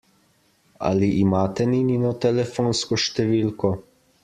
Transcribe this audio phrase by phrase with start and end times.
[0.89, 3.75] Ali imate Ninino telefonsko številko?